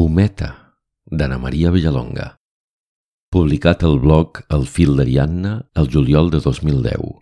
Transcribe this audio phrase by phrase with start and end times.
[0.00, 2.38] Pometa, d'Anna Maria Villalonga.
[3.28, 7.18] Publicat al blog El fil d'Ariadna el juliol de 2010.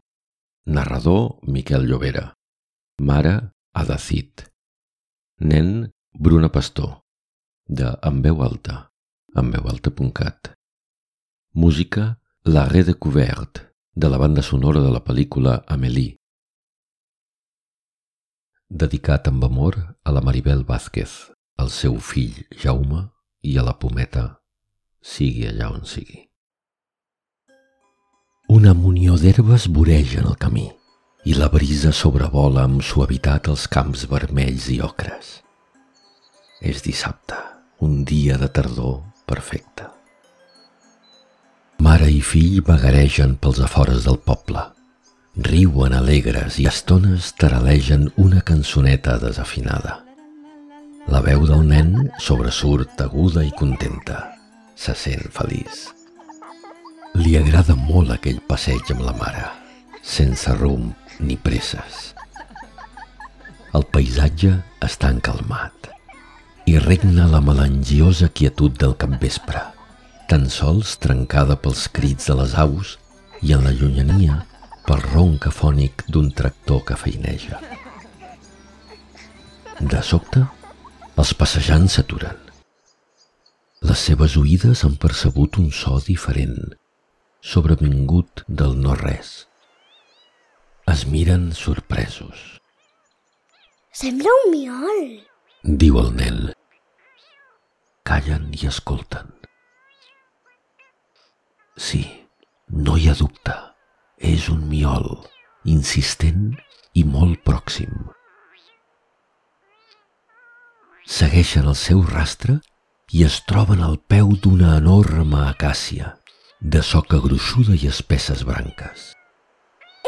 [0.76, 2.22] Narrador Miquel Llobera.
[3.02, 3.32] Mare
[3.74, 4.44] Ada Cid.
[5.40, 5.72] Nen
[6.14, 7.00] Bruna Pastor.
[7.66, 8.92] De En veu alta.
[9.34, 10.52] enveualta.cat.
[11.54, 16.14] Música La Redécouverte, de la banda sonora de la pel·lícula Amélie.
[18.70, 23.08] Dedicat amb amor a la Maribel Vázquez, al seu fill Jaume
[23.42, 24.24] i a la pometa,
[25.02, 26.22] sigui allà on sigui.
[28.48, 30.68] Una munió d'herbes voreja en el camí
[31.28, 35.34] i la brisa sobrevola amb suavitat els camps vermells i ocres.
[36.62, 37.36] És dissabte,
[37.84, 39.90] un dia de tardor perfecte.
[41.84, 44.64] Mare i fill vagaregen pels afores del poble.
[45.38, 50.07] Riuen alegres i estones taralegen una cançoneta desafinada.
[51.08, 54.18] La veu del nen sobresurt aguda i contenta.
[54.76, 55.86] Se sent feliç.
[57.16, 59.46] Li agrada molt aquell passeig amb la mare,
[60.04, 60.92] sense rumb
[61.24, 62.10] ni presses.
[63.72, 64.52] El paisatge
[64.84, 65.88] està encalmat
[66.68, 69.64] i regna la melangiosa quietud del capvespre,
[70.28, 72.98] tan sols trencada pels crits de les aus
[73.40, 74.42] i en la llunyania
[74.84, 77.64] pel ronc afònic d'un tractor que feineja.
[79.80, 80.44] De sobte,
[81.18, 82.36] els passejants s'aturen.
[83.88, 86.74] Les seves oïdes han percebut un so diferent,
[87.52, 89.32] sobrevingut del no-res.
[90.92, 92.44] Es miren sorpresos.
[94.02, 95.08] Sembla un miol.
[95.82, 96.38] Diu el nen.
[98.06, 99.34] Callen i escolten.
[101.88, 102.04] Sí,
[102.86, 103.56] no hi ha dubte.
[104.18, 105.10] És un miol,
[105.74, 106.54] insistent
[106.98, 108.08] i molt pròxim
[111.08, 112.58] segueixen el seu rastre
[113.16, 116.12] i es troben al peu d'una enorme acàcia,
[116.60, 119.06] de soca gruixuda i espesses branques.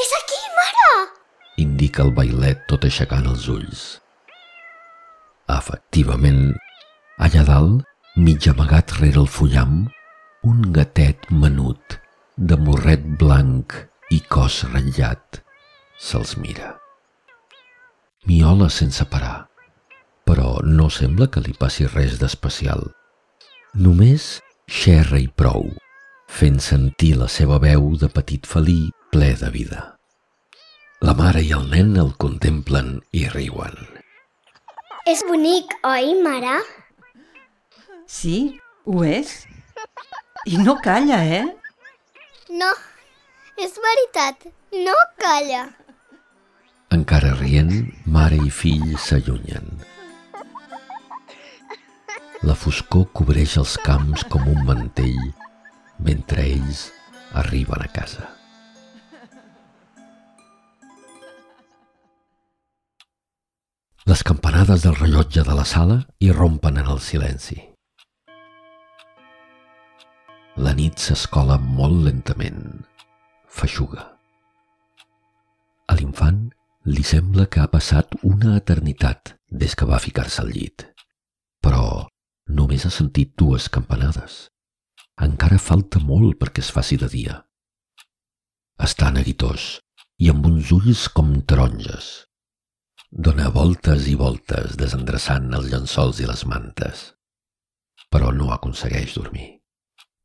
[0.03, 0.91] És aquí, mare!
[1.65, 3.85] Indica el bailet tot aixecant els ulls.
[5.51, 6.53] Efectivament,
[7.19, 7.87] allà dalt,
[8.21, 9.87] mig amagat rere el fullam,
[10.45, 11.97] un gatet menut,
[12.37, 13.73] de morret blanc
[14.13, 15.41] i cos ratllat,
[15.97, 16.75] se'ls mira.
[18.29, 19.50] Miola sense parar
[20.31, 22.85] però no sembla que li passi res d'especial.
[23.75, 24.37] Només
[24.71, 25.65] xerra i prou,
[26.31, 29.81] fent sentir la seva veu de petit felí ple de vida.
[31.03, 33.75] La mare i el nen el contemplen i riuen.
[35.11, 36.61] És bonic, oi, mare?
[38.07, 38.55] Sí,
[38.87, 39.35] ho és.
[40.47, 41.47] I no calla, eh?
[42.55, 42.71] No,
[43.59, 44.53] és veritat,
[44.87, 45.71] no calla.
[46.95, 49.81] Encara rient, mare i fill s'allunyen.
[52.41, 55.19] La foscor cobreix els camps com un mantell
[56.01, 56.87] mentre ells
[57.37, 58.29] arriben a casa.
[64.09, 67.59] Les campanades del rellotge de la sala irrompen en el silenci.
[70.57, 72.63] La nit s'escola molt lentament,
[73.61, 74.07] feixuga.
[75.93, 76.41] A l'infant
[76.89, 80.87] li sembla que ha passat una eternitat des que va ficar-se al llit.
[81.61, 82.09] Però
[82.51, 84.49] Només ha sentit dues campanades.
[85.27, 87.37] Encara falta molt perquè es faci de dia.
[88.81, 89.77] Està neguitós
[90.19, 92.11] i amb uns ulls com taronges.
[93.11, 97.07] Dóna voltes i voltes desendreçant els llençols i les mantes,
[98.11, 99.49] però no aconsegueix dormir.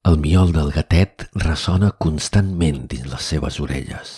[0.06, 4.18] El miol del gatet ressona constantment dins les seves orelles.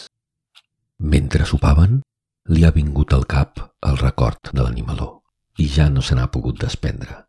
[1.00, 2.02] Mentre sopaven,
[2.52, 5.14] li ha vingut al cap el record de l'animaló
[5.58, 7.27] i ja no se n'ha pogut desprendre.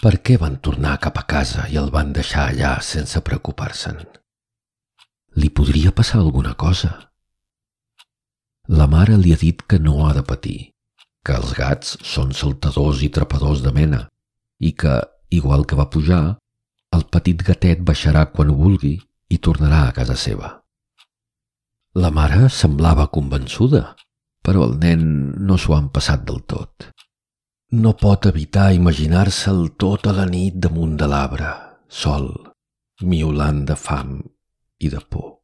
[0.00, 3.98] Per què van tornar cap a casa i el van deixar allà sense preocupar-se'n?
[5.36, 6.88] Li podria passar alguna cosa.
[8.80, 10.70] La mare li ha dit que no ha de patir,
[11.20, 14.00] que els gats són saltadors i trepadors de mena
[14.58, 14.94] i que,
[15.28, 16.22] igual que va pujar,
[16.96, 18.94] el petit gatet baixarà quan ho vulgui
[19.28, 20.54] i tornarà a casa seva.
[22.00, 23.84] La mare semblava convençuda,
[24.40, 25.04] però el nen
[25.44, 26.88] no s'ho han passat del tot.
[27.70, 31.52] No pot evitar imaginar-se'l tota la nit damunt de l'arbre,
[31.86, 32.26] sol,
[33.06, 34.16] miolant de fam
[34.82, 35.36] i de por.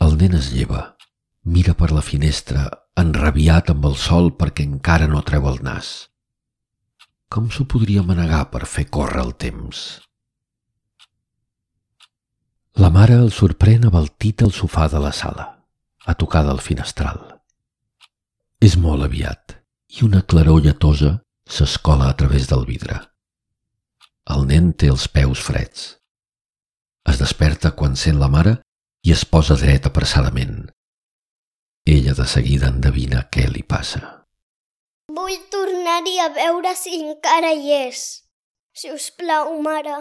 [0.00, 0.96] El nen es lleva,
[1.44, 2.64] mira per la finestra,
[2.96, 6.08] enrabiat amb el sol perquè encara no treu el nas.
[7.28, 9.86] Com s'ho podria manegar per fer córrer el temps?
[12.80, 15.50] La mare el sorprèn abaltit al sofà de la sala,
[16.08, 17.26] a tocar del finestral.
[18.56, 19.60] És molt aviat
[19.92, 21.18] i una claror lletosa
[21.48, 22.98] s'escola a través del vidre.
[24.32, 25.88] El nen té els peus freds.
[27.08, 28.54] Es desperta quan sent la mare
[29.04, 30.70] i es posa dret apressadament.
[31.84, 34.00] Ella de seguida endevina què li passa.
[35.12, 38.04] Vull tornar-hi a veure si encara hi és.
[38.72, 39.98] Si us plau, mare.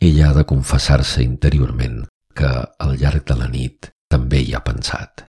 [0.00, 2.00] Ella ha de confessar-se interiorment
[2.34, 5.28] que al llarg de la nit també hi ha pensat.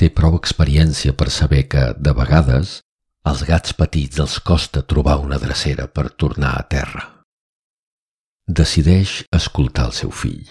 [0.00, 2.78] Té prou experiència per saber que, de vegades,
[3.28, 7.02] als gats petits els costa trobar una drecera per tornar a terra.
[8.48, 10.48] Decideix escoltar el seu fill.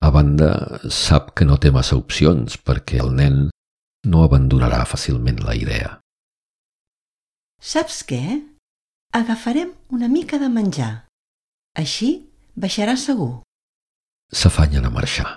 [0.00, 3.36] A banda, sap que no té massa opcions perquè el nen
[4.08, 5.90] no abandonarà fàcilment la idea.
[7.60, 8.40] Saps què?
[9.12, 10.92] Agafarem una mica de menjar.
[11.76, 12.10] Així
[12.56, 13.42] baixarà segur.
[14.32, 15.36] S'afanyen a marxar.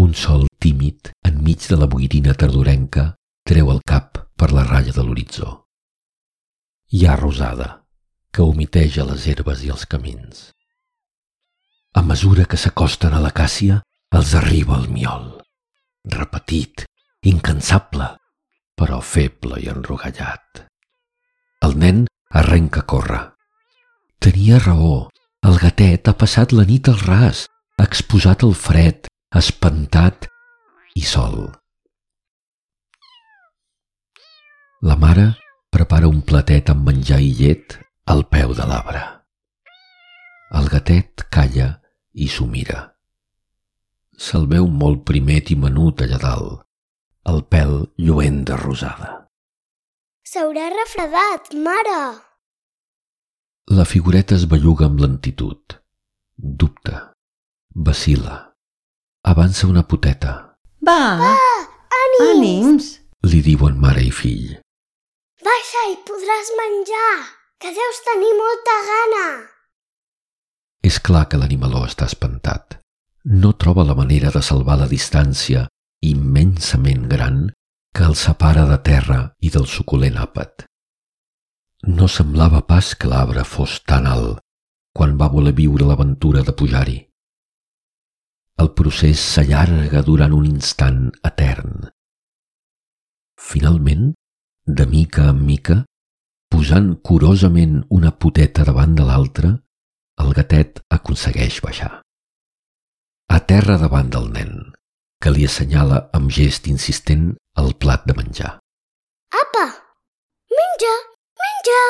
[0.00, 1.12] Un sol tímid,
[1.42, 5.48] enmig de la boirina tardorenca, treu el cap per la ratlla de l'horitzó.
[6.94, 7.82] Hi ha rosada,
[8.30, 10.52] que humiteja les herbes i els camins.
[11.98, 13.80] A mesura que s'acosten a la càssia,
[14.14, 15.26] els arriba el miol.
[16.14, 16.86] Repetit,
[17.26, 18.12] incansable,
[18.78, 20.66] però feble i enrogallat.
[21.66, 23.24] El nen arrenca a córrer.
[24.22, 25.08] Tenia raó,
[25.42, 27.48] el gatet ha passat la nit al ras,
[27.82, 30.30] exposat al fred, espantat
[30.94, 31.50] i sol.
[34.82, 35.28] La mare
[35.72, 37.78] prepara un platet amb menjar i llet
[38.12, 39.02] al peu de l'arbre.
[40.58, 41.68] El gatet calla
[42.12, 42.90] i s'ho mira.
[44.18, 46.66] Se'l veu molt primet i menut allà dalt,
[47.30, 49.14] el pèl lluent de rosada.
[50.28, 51.98] S'haurà refredat, mare.
[53.72, 55.78] La figureta es belluga amb lentitud.
[56.36, 57.12] Dubta.
[57.74, 58.38] Vacila.
[59.22, 60.51] Avança una poteta.
[60.82, 62.28] Va, Ànims!
[62.28, 62.86] ànims!
[63.30, 64.56] Li diuen mare i fill.
[65.46, 67.12] Baixa i podràs menjar,
[67.62, 69.26] que deus tenir molta gana.
[70.82, 72.80] És clar que l'animaló està espantat.
[73.24, 75.68] No troba la manera de salvar la distància
[76.02, 77.44] immensament gran
[77.94, 80.66] que el separa de terra i del suculent àpat.
[81.86, 84.42] No semblava pas que l'arbre fos tan alt
[84.96, 86.98] quan va voler viure l'aventura de pujar-hi.
[88.62, 91.88] El procés s'allarga durant un instant etern.
[93.42, 94.12] Finalment,
[94.78, 95.76] de mica en mica,
[96.52, 99.50] posant curosament una poteta davant de l'altra,
[100.22, 101.90] el gatet aconsegueix baixar.
[103.36, 104.52] A terra davant del nen,
[105.18, 107.32] que li assenyala amb gest insistent
[107.62, 108.52] el plat de menjar.
[109.40, 109.64] Apa!
[110.52, 110.92] Menja!
[111.42, 111.80] Menja!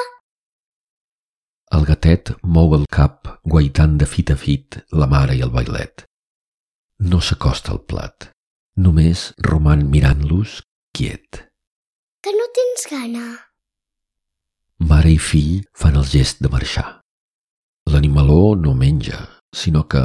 [1.77, 6.07] El gatet mou el cap guaitant de fit a fit la mare i el bailet.
[7.03, 8.29] No s'acosta al plat,
[8.79, 10.61] només roman mirant-los
[10.95, 11.41] quiet.
[12.23, 13.25] Que no tens gana.
[14.87, 17.03] Mare i fill fan el gest de marxar.
[17.91, 19.19] L'animaló no menja,
[19.51, 20.05] sinó que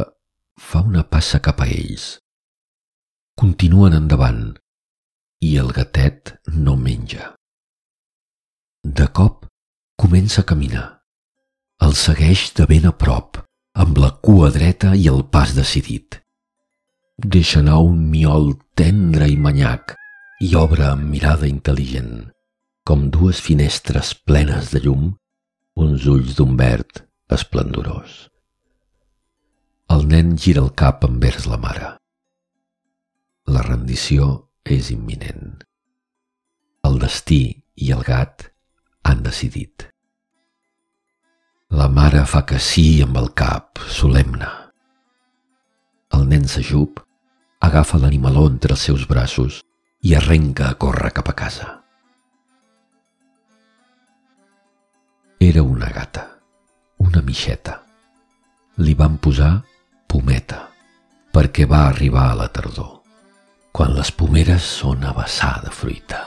[0.57, 2.17] fa una passa cap a ells.
[3.37, 4.43] Continuen endavant
[5.45, 7.35] i el gatet no menja.
[8.81, 9.45] De cop
[10.01, 10.87] comença a caminar.
[11.85, 13.37] El segueix de ben a prop,
[13.77, 16.23] amb la cua dreta i el pas decidit.
[17.17, 19.95] Deixa anar un miol tendre i manyac
[20.45, 22.27] i obre amb mirada intel·ligent,
[22.85, 25.15] com dues finestres plenes de llum,
[25.81, 27.01] uns ulls d'un verd
[27.33, 28.27] esplendorós.
[29.89, 31.89] El nen gira el cap envers la mare.
[33.49, 34.29] La rendició
[34.61, 35.57] és imminent.
[36.85, 37.41] El destí
[37.81, 38.45] i el gat
[39.09, 39.89] han decidit.
[41.73, 44.53] La mare fa que sí amb el cap, solemne.
[46.13, 47.06] El nen s'ajup,
[47.67, 49.61] agafa l'animaló entre els seus braços
[50.01, 51.67] i arrenca a córrer cap a casa.
[55.39, 56.23] Era una gata,
[56.97, 57.81] una mixeta.
[58.81, 59.51] Li van posar
[60.09, 60.63] pometa,
[61.33, 63.01] perquè va arribar a la tardor,
[63.71, 66.23] quan les pomeres són a vessar de fruita.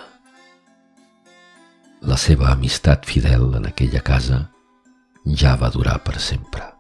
[2.01, 4.45] La seva amistat fidel en aquella casa
[5.27, 6.80] ja va durar per sempre.